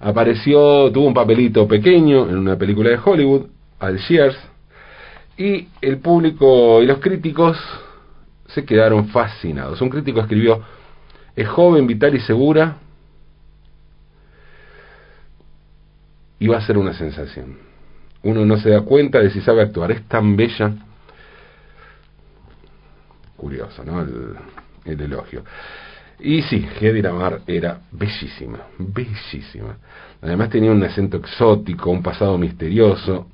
apareció, 0.00 0.90
tuvo 0.90 1.06
un 1.08 1.12
papelito 1.12 1.68
pequeño 1.68 2.30
en 2.30 2.38
una 2.38 2.56
película 2.56 2.88
de 2.88 2.98
Hollywood, 3.04 3.48
Algiers, 3.78 4.38
y 5.36 5.68
el 5.82 5.98
público 5.98 6.82
y 6.82 6.86
los 6.86 6.98
críticos 6.98 7.58
se 8.46 8.64
quedaron 8.64 9.08
fascinados. 9.08 9.82
Un 9.82 9.90
crítico 9.90 10.20
escribió, 10.20 10.62
es 11.36 11.46
joven, 11.48 11.86
vital 11.86 12.14
y 12.14 12.20
segura, 12.20 12.78
y 16.38 16.46
va 16.48 16.56
a 16.56 16.66
ser 16.66 16.78
una 16.78 16.94
sensación. 16.94 17.58
Uno 18.22 18.46
no 18.46 18.56
se 18.56 18.70
da 18.70 18.80
cuenta 18.80 19.18
de 19.18 19.28
si 19.28 19.42
sabe 19.42 19.60
actuar, 19.60 19.90
es 19.90 20.08
tan 20.08 20.36
bella. 20.36 20.72
Curioso, 23.42 23.82
¿no? 23.82 24.02
El, 24.02 24.36
el 24.84 25.00
elogio. 25.00 25.42
Y 26.20 26.42
sí, 26.42 26.64
Hedy 26.80 27.02
Lamar 27.02 27.40
era 27.48 27.80
bellísima, 27.90 28.60
bellísima. 28.78 29.76
Además 30.20 30.48
tenía 30.48 30.70
un 30.70 30.84
acento 30.84 31.16
exótico, 31.16 31.90
un 31.90 32.04
pasado 32.04 32.38
misterioso, 32.38 33.26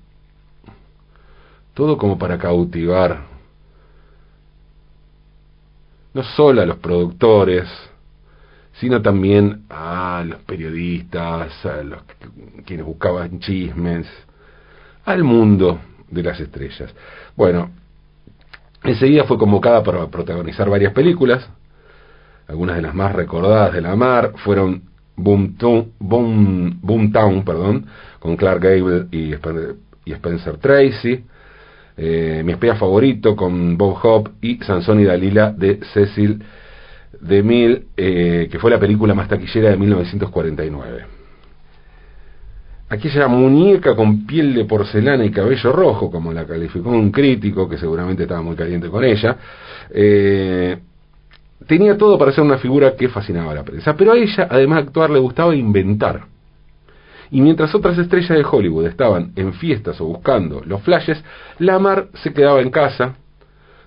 todo 1.75 1.99
como 1.99 2.17
para 2.17 2.38
cautivar 2.38 3.21
no 6.15 6.23
solo 6.23 6.62
a 6.62 6.67
los 6.67 6.79
productores, 6.79 7.69
sino 8.81 9.03
también 9.03 9.67
a 9.69 10.25
los 10.27 10.41
periodistas, 10.45 11.67
a 11.67 11.83
los 11.83 12.00
quienes 12.65 12.87
buscaban 12.87 13.41
chismes, 13.41 14.07
al 15.05 15.23
mundo 15.23 15.79
de 16.11 16.23
las 16.23 16.41
estrellas. 16.41 16.95
Bueno, 17.37 17.71
enseguida 18.82 19.25
fue 19.25 19.38
convocada 19.38 19.82
para 19.82 20.06
protagonizar 20.08 20.68
varias 20.68 20.92
películas, 20.92 21.49
algunas 22.47 22.76
de 22.76 22.82
las 22.82 22.94
más 22.94 23.14
recordadas 23.14 23.73
de 23.75 23.82
la 23.82 23.94
mar 23.94 24.32
fueron 24.37 24.82
Boomtown, 25.16 25.92
Boom, 25.99 27.44
perdón, 27.44 27.87
con 28.18 28.37
Clark 28.37 28.62
Gable 28.62 29.06
y 29.11 29.32
Spencer 30.12 30.56
Tracy, 30.58 31.25
eh, 31.97 32.42
mi 32.44 32.52
espía 32.52 32.76
favorito 32.76 33.35
con 33.35 33.76
Bob 33.76 33.99
Hope 34.02 34.30
y 34.40 34.58
Sansón 34.58 35.00
y 35.00 35.04
Dalila 35.04 35.50
de 35.50 35.80
Cecil 35.92 36.42
DeMille, 37.20 37.87
eh, 37.97 38.49
que 38.50 38.58
fue 38.58 38.70
la 38.70 38.78
película 38.78 39.14
más 39.14 39.28
taquillera 39.28 39.70
de 39.70 39.76
1949. 39.76 41.17
Aquella 42.90 43.28
muñeca 43.28 43.95
con 43.95 44.26
piel 44.26 44.54
de 44.54 44.64
porcelana 44.64 45.25
y 45.25 45.30
cabello 45.30 45.73
rojo, 45.73 46.11
como 46.11 46.33
la 46.33 46.47
calificó 46.47 46.88
un 46.88 47.11
crítico 47.11 47.68
que 47.68 47.76
seguramente 47.76 48.23
estaba 48.23 48.40
muy 48.40 48.57
caliente 48.57 48.88
con 48.88 49.04
ella, 49.04 49.37
eh, 49.90 50.78
tenía 51.66 51.99
todo 51.99 52.18
para 52.18 52.33
ser 52.33 52.45
una 52.45 52.57
figura 52.57 52.97
que 52.97 53.11
fascinaba 53.11 53.52
a 53.52 53.57
la 53.57 53.62
prensa. 53.62 53.95
Pero 53.95 54.12
a 54.12 54.16
ella, 54.16 54.49
además 54.50 54.78
de 54.78 54.83
actuar, 54.88 55.11
le 55.11 55.18
gustaba 55.18 55.54
inventar. 55.54 56.23
Y 57.30 57.42
mientras 57.42 57.75
otras 57.75 57.99
estrellas 57.99 58.30
de 58.30 58.45
Hollywood 58.45 58.87
estaban 58.87 59.33
en 59.37 59.52
fiestas 59.52 60.00
o 60.00 60.07
buscando 60.07 60.62
los 60.64 60.80
flashes, 60.80 61.23
Lamar 61.59 62.09
se 62.14 62.33
quedaba 62.33 62.62
en 62.62 62.71
casa, 62.71 63.16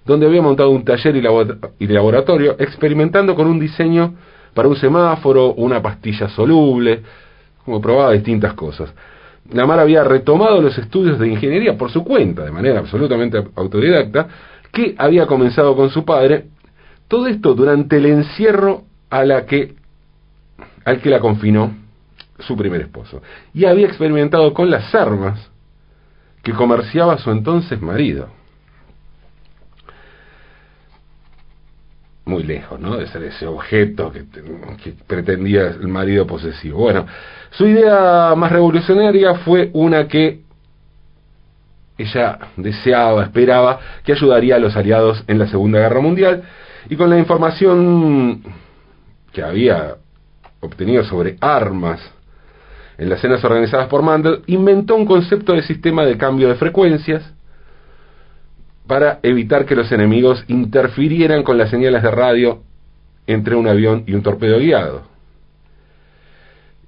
donde 0.05 0.27
había 0.27 0.43
montado 0.43 0.69
un 0.69 0.85
taller 0.85 1.15
y 1.79 1.87
laboratorio 1.87 2.55
experimentando 2.59 3.35
con 3.35 3.47
un 3.47 3.59
diseño 3.59 4.13
para 4.53 4.67
un 4.67 4.75
semáforo, 4.75 5.53
una 5.53 5.81
pastilla 5.81 6.29
soluble, 6.29 7.01
como 7.65 7.81
probaba 7.81 8.11
distintas 8.11 8.53
cosas. 8.53 8.93
Lamar 9.51 9.79
había 9.79 10.03
retomado 10.03 10.61
los 10.61 10.77
estudios 10.77 11.19
de 11.19 11.27
ingeniería 11.27 11.77
por 11.77 11.91
su 11.91 12.03
cuenta, 12.03 12.43
de 12.43 12.51
manera 12.51 12.79
absolutamente 12.79 13.43
autodidacta, 13.55 14.27
que 14.71 14.95
había 14.97 15.25
comenzado 15.25 15.75
con 15.75 15.89
su 15.89 16.05
padre, 16.05 16.45
todo 17.07 17.27
esto 17.27 17.53
durante 17.53 17.97
el 17.97 18.05
encierro 18.05 18.83
a 19.09 19.25
la 19.25 19.45
que, 19.45 19.75
al 20.85 21.01
que 21.01 21.09
la 21.09 21.19
confinó 21.19 21.73
su 22.39 22.55
primer 22.55 22.81
esposo, 22.81 23.21
y 23.53 23.65
había 23.65 23.87
experimentado 23.87 24.53
con 24.53 24.69
las 24.69 24.93
armas 24.95 25.51
que 26.43 26.53
comerciaba 26.53 27.17
su 27.17 27.31
entonces 27.31 27.81
marido. 27.81 28.29
Muy 32.25 32.43
lejos, 32.43 32.79
¿no? 32.79 32.97
De 32.97 33.07
ser 33.07 33.23
ese 33.23 33.47
objeto 33.47 34.11
que, 34.11 34.23
pretendía 35.07 35.67
el 35.67 35.87
marido 35.87 36.27
posesivo. 36.27 36.79
Bueno, 36.79 37.05
su 37.51 37.65
idea 37.65 38.33
más 38.35 38.51
revolucionaria 38.51 39.35
fue 39.35 39.71
una 39.73 40.07
que 40.07 40.41
ella 41.97 42.39
deseaba, 42.57 43.23
esperaba, 43.23 43.79
que 44.03 44.13
ayudaría 44.13 44.55
a 44.55 44.59
los 44.59 44.75
aliados 44.75 45.23
en 45.27 45.39
la 45.39 45.47
Segunda 45.47 45.79
Guerra 45.79 45.99
Mundial, 45.99 46.43
y 46.89 46.95
con 46.95 47.09
la 47.09 47.17
información 47.17 48.43
que 49.31 49.41
había 49.41 49.95
obtenido 50.59 51.03
sobre 51.03 51.37
armas 51.41 52.01
en 52.97 53.09
las 53.09 53.19
escenas 53.19 53.43
organizadas 53.43 53.87
por 53.87 54.03
Mandel, 54.03 54.43
inventó 54.45 54.95
un 54.95 55.05
concepto 55.05 55.53
de 55.53 55.63
sistema 55.63 56.05
de 56.05 56.17
cambio 56.17 56.49
de 56.49 56.55
frecuencias 56.55 57.23
para 58.91 59.19
evitar 59.23 59.65
que 59.65 59.73
los 59.73 59.89
enemigos 59.93 60.43
interfirieran 60.49 61.43
con 61.43 61.57
las 61.57 61.69
señales 61.69 62.03
de 62.03 62.11
radio 62.11 62.59
entre 63.25 63.55
un 63.55 63.65
avión 63.65 64.03
y 64.05 64.15
un 64.15 64.21
torpedo 64.21 64.59
guiado 64.59 65.03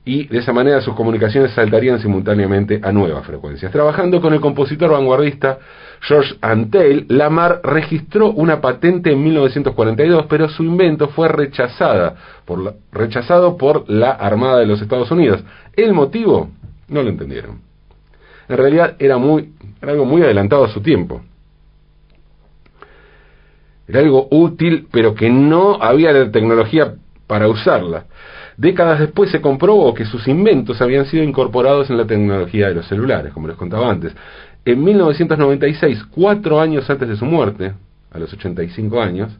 y 0.03 0.27
de 0.27 0.39
esa 0.39 0.51
manera 0.51 0.81
sus 0.81 0.95
comunicaciones 0.95 1.51
saltarían 1.51 2.01
simultáneamente 2.01 2.81
a 2.83 2.91
nuevas 2.91 3.25
frecuencias. 3.25 3.71
Trabajando 3.71 4.19
con 4.19 4.33
el 4.33 4.41
compositor 4.41 4.91
vanguardista 4.91 5.59
George 6.01 6.35
Antheil, 6.41 7.05
Lamar 7.07 7.61
registró 7.63 8.31
una 8.31 8.59
patente 8.59 9.13
en 9.13 9.23
1942, 9.23 10.25
pero 10.27 10.49
su 10.49 10.61
invento 10.61 11.07
fue 11.07 11.29
rechazada 11.29 12.15
por 12.43 12.75
rechazado 12.91 13.55
por 13.55 13.89
la 13.89 14.11
Armada 14.11 14.59
de 14.59 14.65
los 14.65 14.81
Estados 14.81 15.09
Unidos. 15.09 15.41
¿El 15.73 15.93
motivo? 15.93 16.49
No 16.89 17.01
lo 17.01 17.07
entendieron. 17.07 17.61
En 18.49 18.57
realidad 18.57 18.97
era, 18.99 19.17
muy, 19.17 19.53
era 19.81 19.93
algo 19.93 20.03
muy 20.03 20.21
adelantado 20.21 20.65
a 20.65 20.67
su 20.67 20.81
tiempo. 20.81 21.21
Era 23.87 23.99
algo 23.99 24.27
útil, 24.31 24.87
pero 24.91 25.13
que 25.13 25.29
no 25.29 25.81
había 25.81 26.11
la 26.11 26.31
tecnología 26.31 26.95
para 27.27 27.47
usarla. 27.47 28.05
Décadas 28.57 28.99
después 28.99 29.31
se 29.31 29.41
comprobó 29.41 29.93
que 29.93 30.05
sus 30.05 30.27
inventos 30.27 30.81
habían 30.81 31.05
sido 31.05 31.23
incorporados 31.23 31.89
en 31.89 31.97
la 31.97 32.05
tecnología 32.05 32.67
de 32.67 32.75
los 32.75 32.87
celulares, 32.87 33.33
como 33.33 33.47
les 33.47 33.57
contaba 33.57 33.89
antes. 33.89 34.13
En 34.65 34.83
1996, 34.83 36.05
cuatro 36.11 36.61
años 36.61 36.89
antes 36.89 37.09
de 37.09 37.15
su 37.15 37.25
muerte, 37.25 37.73
a 38.11 38.19
los 38.19 38.31
85 38.31 39.01
años, 39.01 39.31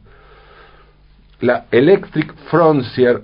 la 1.40 1.66
Electric 1.70 2.34
Frontier, 2.50 3.22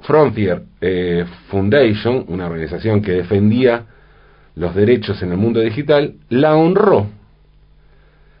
Frontier 0.00 0.62
eh, 0.80 1.24
Foundation, 1.48 2.24
una 2.28 2.46
organización 2.46 3.00
que 3.00 3.12
defendía 3.12 3.84
los 4.54 4.74
derechos 4.74 5.22
en 5.22 5.32
el 5.32 5.38
mundo 5.38 5.60
digital, 5.60 6.14
la 6.28 6.54
honró 6.54 7.06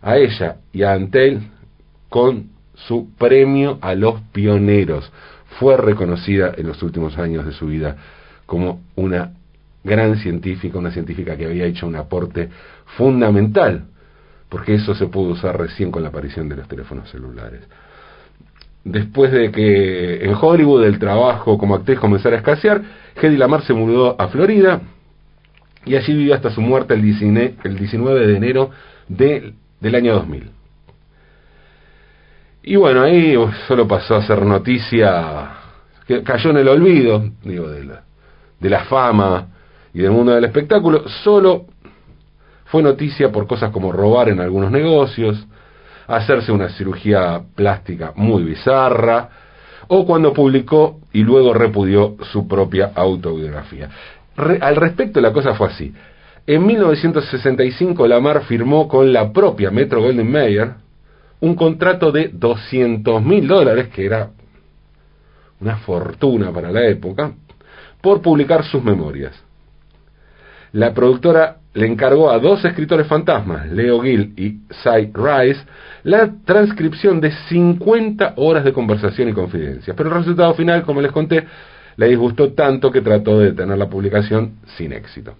a 0.02 0.16
ella 0.18 0.56
y 0.72 0.82
a 0.82 0.92
Antel 0.92 1.40
con 2.12 2.50
su 2.74 3.08
premio 3.16 3.78
a 3.80 3.94
los 3.94 4.20
pioneros 4.32 5.10
fue 5.58 5.78
reconocida 5.78 6.52
en 6.54 6.66
los 6.66 6.82
últimos 6.82 7.16
años 7.16 7.46
de 7.46 7.52
su 7.52 7.66
vida 7.66 7.96
como 8.44 8.82
una 8.96 9.32
gran 9.82 10.16
científica, 10.18 10.78
una 10.78 10.90
científica 10.90 11.38
que 11.38 11.46
había 11.46 11.64
hecho 11.64 11.86
un 11.86 11.96
aporte 11.96 12.50
fundamental, 12.98 13.86
porque 14.50 14.74
eso 14.74 14.94
se 14.94 15.06
pudo 15.06 15.32
usar 15.32 15.58
recién 15.58 15.90
con 15.90 16.02
la 16.02 16.10
aparición 16.10 16.50
de 16.50 16.56
los 16.56 16.68
teléfonos 16.68 17.10
celulares. 17.10 17.62
Después 18.84 19.32
de 19.32 19.50
que 19.50 20.22
en 20.22 20.34
Hollywood 20.38 20.84
el 20.84 20.98
trabajo 20.98 21.56
como 21.56 21.76
actriz 21.76 21.98
comenzara 21.98 22.36
a 22.36 22.40
escasear, 22.40 22.82
Hedy 23.20 23.38
Lamar 23.38 23.62
se 23.62 23.72
mudó 23.72 24.20
a 24.20 24.28
Florida 24.28 24.82
y 25.86 25.96
allí 25.96 26.12
vivió 26.12 26.34
hasta 26.34 26.50
su 26.50 26.60
muerte 26.60 26.92
el 26.92 27.00
19 27.00 28.26
de 28.26 28.36
enero 28.36 28.70
del 29.08 29.94
año 29.94 30.12
2000. 30.12 30.61
Y 32.64 32.76
bueno, 32.76 33.02
ahí 33.02 33.34
solo 33.66 33.88
pasó 33.88 34.16
a 34.16 34.22
ser 34.22 34.44
noticia, 34.44 35.48
que 36.06 36.22
cayó 36.22 36.50
en 36.50 36.58
el 36.58 36.68
olvido, 36.68 37.24
digo, 37.42 37.68
de 37.68 37.84
la, 37.84 38.02
de 38.60 38.70
la 38.70 38.84
fama 38.84 39.48
y 39.92 40.00
del 40.00 40.12
mundo 40.12 40.32
del 40.32 40.44
espectáculo, 40.44 41.08
solo 41.24 41.66
fue 42.66 42.82
noticia 42.82 43.32
por 43.32 43.46
cosas 43.48 43.70
como 43.72 43.90
robar 43.90 44.28
en 44.28 44.40
algunos 44.40 44.70
negocios, 44.70 45.44
hacerse 46.06 46.52
una 46.52 46.68
cirugía 46.68 47.42
plástica 47.54 48.12
muy 48.14 48.44
bizarra, 48.44 49.28
o 49.88 50.06
cuando 50.06 50.32
publicó 50.32 51.00
y 51.12 51.22
luego 51.22 51.52
repudió 51.52 52.16
su 52.30 52.46
propia 52.46 52.92
autobiografía. 52.94 53.90
al 54.36 54.76
respecto 54.76 55.20
la 55.20 55.32
cosa 55.32 55.54
fue 55.54 55.66
así. 55.66 55.92
En 56.46 56.64
1965 56.64 58.06
Lamar 58.06 58.44
firmó 58.44 58.88
con 58.88 59.12
la 59.12 59.32
propia 59.32 59.70
Metro 59.70 60.00
Golden 60.00 60.30
Mayer 60.30 60.81
un 61.42 61.56
contrato 61.56 62.12
de 62.12 62.30
200 62.32 63.20
mil 63.20 63.48
dólares, 63.48 63.88
que 63.88 64.06
era 64.06 64.30
una 65.60 65.76
fortuna 65.78 66.52
para 66.52 66.70
la 66.70 66.86
época, 66.86 67.32
por 68.00 68.22
publicar 68.22 68.64
sus 68.64 68.82
memorias. 68.82 69.34
La 70.70 70.94
productora 70.94 71.56
le 71.74 71.86
encargó 71.88 72.30
a 72.30 72.38
dos 72.38 72.64
escritores 72.64 73.08
fantasmas, 73.08 73.68
Leo 73.72 74.00
Gill 74.02 74.34
y 74.36 74.60
Cy 74.84 75.10
Rice, 75.12 75.60
la 76.04 76.32
transcripción 76.44 77.20
de 77.20 77.32
50 77.48 78.34
horas 78.36 78.62
de 78.62 78.72
conversación 78.72 79.28
y 79.28 79.32
confidencia. 79.32 79.94
Pero 79.96 80.10
el 80.10 80.16
resultado 80.16 80.54
final, 80.54 80.84
como 80.84 81.00
les 81.00 81.10
conté, 81.10 81.44
le 81.96 82.06
disgustó 82.06 82.52
tanto 82.52 82.92
que 82.92 83.00
trató 83.00 83.40
de 83.40 83.46
detener 83.46 83.76
la 83.76 83.88
publicación 83.88 84.58
sin 84.76 84.92
éxito. 84.92 85.34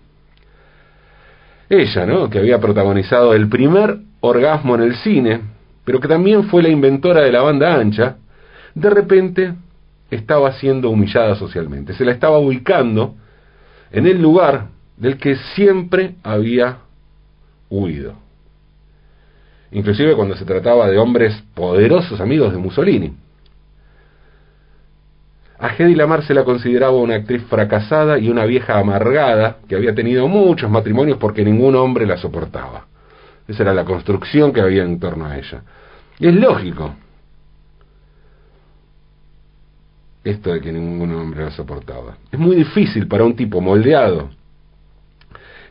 Ella, 1.69 2.07
¿no? 2.07 2.29
que 2.29 2.39
había 2.41 2.59
protagonizado 2.59 3.35
el 3.35 3.49
primer 3.49 3.99
orgasmo 4.21 4.75
en 4.75 4.83
el 4.83 4.97
cine, 4.97 5.62
pero 5.85 6.01
que 6.01 6.09
también 6.09 6.45
fue 6.45 6.63
la 6.63 6.69
inventora 6.69 7.23
de 7.23 7.33
la 7.33 7.43
banda 7.43 7.75
ancha, 7.75 8.17
de 8.75 8.91
repente 8.91 9.55
estaba 10.11 10.53
siendo 10.53 10.91
humillada 10.91 11.35
socialmente. 11.35 11.95
Se 11.95 12.05
la 12.05 12.13
estaba 12.13 12.39
ubicando 12.39 13.15
en 13.91 14.07
el 14.07 14.21
lugar 14.21 14.69
del 14.97 15.17
que 15.17 15.37
siempre 15.55 16.15
había 16.23 16.79
huido. 17.69 18.15
Inclusive 19.73 20.15
cuando 20.15 20.37
se 20.37 20.45
trataba 20.45 20.89
de 20.89 20.99
hombres 20.99 21.43
poderosos 21.55 22.21
amigos 22.21 22.53
de 22.53 22.59
Mussolini. 22.59 23.15
A 25.59 25.69
Hedy 25.69 25.95
Lamar 25.95 26.25
se 26.25 26.35
la 26.35 26.45
consideraba 26.45 26.93
una 26.93 27.15
actriz 27.15 27.43
fracasada 27.45 28.19
y 28.19 28.29
una 28.29 28.45
vieja 28.45 28.79
amargada 28.79 29.59
que 29.69 29.77
había 29.77 29.95
tenido 29.95 30.29
muchos 30.29 30.71
matrimonios 30.71 31.19
porque 31.19 31.45
ningún 31.45 31.77
hombre 31.77 32.07
la 32.07 32.17
soportaba. 32.17 32.87
Esa 33.49 33.63
era 33.63 33.75
la 33.75 33.85
construcción 33.85 34.53
que 34.53 34.61
había 34.61 34.83
en 34.85 34.99
torno 34.99 35.27
a 35.27 35.37
ella. 35.37 35.63
Y 36.19 36.29
es 36.29 36.35
lógico. 36.35 36.95
Esto 40.25 40.53
de 40.53 40.61
que 40.61 40.73
ningún 40.73 41.13
hombre 41.15 41.45
la 41.45 41.51
soportaba. 41.51 42.17
Es 42.31 42.39
muy 42.39 42.55
difícil 42.55 43.09
para 43.09 43.25
un 43.25 43.35
tipo 43.35 43.61
moldeado 43.61 44.31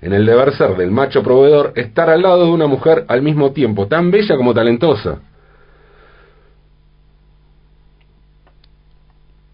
en 0.01 0.13
el 0.13 0.25
deber 0.25 0.53
ser 0.55 0.75
del 0.75 0.91
macho 0.91 1.21
proveedor 1.21 1.73
estar 1.75 2.09
al 2.09 2.23
lado 2.23 2.45
de 2.45 2.51
una 2.51 2.67
mujer 2.67 3.05
al 3.07 3.21
mismo 3.21 3.51
tiempo, 3.51 3.87
tan 3.87 4.09
bella 4.09 4.35
como 4.35 4.53
talentosa. 4.53 5.19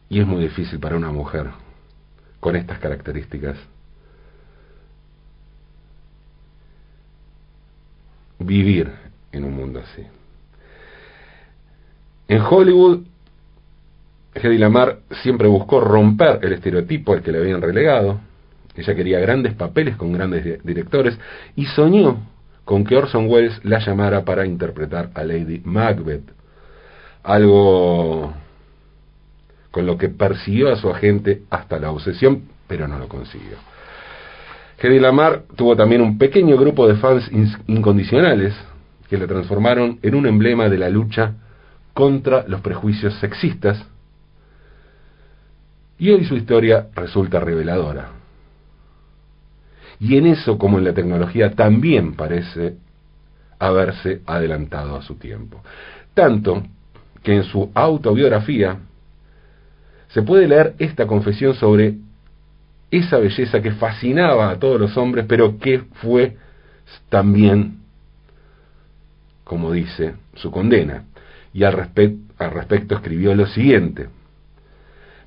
Y 0.10 0.22
es 0.22 0.26
muy 0.26 0.42
difícil 0.42 0.80
para 0.80 0.96
una 0.96 1.12
mujer 1.12 1.48
con 2.40 2.56
estas 2.56 2.80
características 2.80 3.58
vivir 8.48 8.90
en 9.32 9.44
un 9.44 9.56
mundo 9.56 9.80
así. 9.80 10.04
En 12.28 12.42
Hollywood, 12.42 13.04
Hedy 14.34 14.58
Lamar 14.58 15.00
siempre 15.22 15.48
buscó 15.48 15.80
romper 15.80 16.40
el 16.42 16.54
estereotipo 16.54 17.14
al 17.14 17.22
que 17.22 17.32
le 17.32 17.40
habían 17.40 17.62
relegado. 17.62 18.20
Ella 18.76 18.96
quería 18.96 19.20
grandes 19.20 19.54
papeles 19.54 19.96
con 19.96 20.12
grandes 20.12 20.64
directores 20.64 21.18
y 21.56 21.66
soñó 21.66 22.20
con 22.66 22.84
que 22.84 22.96
Orson 22.96 23.30
Welles 23.30 23.64
la 23.64 23.80
llamara 23.80 24.26
para 24.26 24.46
interpretar 24.46 25.10
a 25.14 25.24
Lady 25.24 25.62
Macbeth. 25.64 26.30
Algo 27.24 28.34
con 29.72 29.86
lo 29.86 29.98
que 29.98 30.10
persiguió 30.10 30.72
a 30.72 30.76
su 30.76 30.90
agente 30.90 31.44
hasta 31.50 31.80
la 31.80 31.92
obsesión, 31.92 32.44
pero 32.68 32.88
no 32.88 33.00
lo 33.00 33.08
consiguió. 33.08 33.58
Hedy 34.80 35.00
Lamar 35.00 35.44
tuvo 35.56 35.76
también 35.76 36.02
un 36.02 36.18
pequeño 36.18 36.56
grupo 36.58 36.88
de 36.88 36.96
fans 36.96 37.30
incondicionales 37.68 38.54
que 39.10 39.18
le 39.18 39.26
transformaron 39.26 40.00
en 40.04 40.16
un 40.16 40.28
emblema 40.28 40.70
de 40.70 40.78
la 40.78 40.90
lucha 40.90 41.34
contra 41.94 42.48
los 42.48 42.62
prejuicios 42.62 43.16
sexistas 43.16 43.84
y 45.98 46.12
hoy 46.12 46.26
su 46.26 46.36
historia 46.36 46.88
resulta 46.94 47.40
reveladora. 47.40 48.10
Y 50.00 50.16
en 50.18 50.28
eso, 50.28 50.60
como 50.60 50.78
en 50.78 50.84
la 50.84 50.94
tecnología, 50.94 51.54
también 51.54 52.14
parece 52.14 52.76
haberse 53.58 54.22
adelantado 54.28 54.96
a 54.96 55.02
su 55.02 55.16
tiempo. 55.16 55.64
Tanto 56.14 56.62
que 57.24 57.36
en 57.36 57.44
su 57.46 57.72
autobiografía 57.74 58.78
se 60.10 60.22
puede 60.22 60.48
leer 60.48 60.76
esta 60.78 61.08
confesión 61.08 61.56
sobre 61.56 61.96
esa 62.92 63.18
belleza 63.18 63.62
que 63.62 63.72
fascinaba 63.72 64.50
a 64.50 64.60
todos 64.60 64.80
los 64.80 64.98
hombres, 64.98 65.26
pero 65.28 65.58
que 65.60 65.84
fue 66.02 66.38
también, 67.10 67.80
como 69.44 69.72
dice, 69.72 70.16
su 70.36 70.52
condena. 70.52 71.04
Y 71.54 71.64
al, 71.64 71.90
al 72.38 72.52
respecto 72.52 72.96
escribió 72.96 73.36
lo 73.36 73.48
siguiente, 73.48 74.10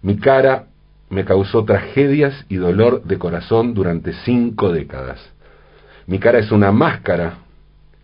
mi 0.02 0.16
cara 0.16 0.66
me 1.10 1.24
causó 1.24 1.64
tragedias 1.64 2.46
y 2.48 2.56
dolor 2.56 3.02
de 3.04 3.18
corazón 3.18 3.74
durante 3.74 4.12
cinco 4.24 4.72
décadas. 4.72 5.20
Mi 6.06 6.18
cara 6.18 6.38
es 6.38 6.50
una 6.52 6.72
máscara 6.72 7.38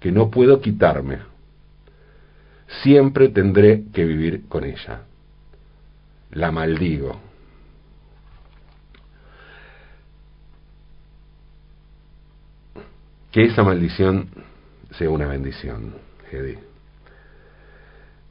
que 0.00 0.12
no 0.12 0.30
puedo 0.30 0.60
quitarme. 0.60 1.18
Siempre 2.82 3.28
tendré 3.28 3.84
que 3.92 4.04
vivir 4.04 4.48
con 4.48 4.64
ella. 4.64 5.02
La 6.32 6.50
maldigo. 6.50 7.25
Que 13.36 13.44
esa 13.44 13.62
maldición 13.62 14.30
sea 14.92 15.10
una 15.10 15.26
bendición, 15.26 15.92
Hedy. 16.32 16.56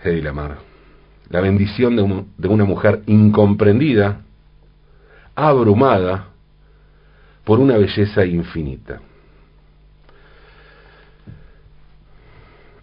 Hedy 0.03 0.19
Lamar. 0.19 0.57
La 1.29 1.41
bendición 1.41 1.95
de, 1.95 2.23
de 2.39 2.47
una 2.47 2.65
mujer 2.65 3.03
incomprendida, 3.05 4.21
abrumada 5.35 6.29
por 7.43 7.59
una 7.59 7.77
belleza 7.77 8.25
infinita. 8.25 8.99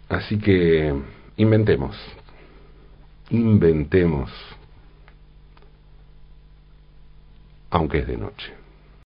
Así 0.08 0.38
que 0.38 0.94
inventemos, 1.38 1.96
inventemos, 3.30 4.30
aunque 7.68 7.98
es 7.98 8.06
de 8.06 8.16
noche. 8.16 8.61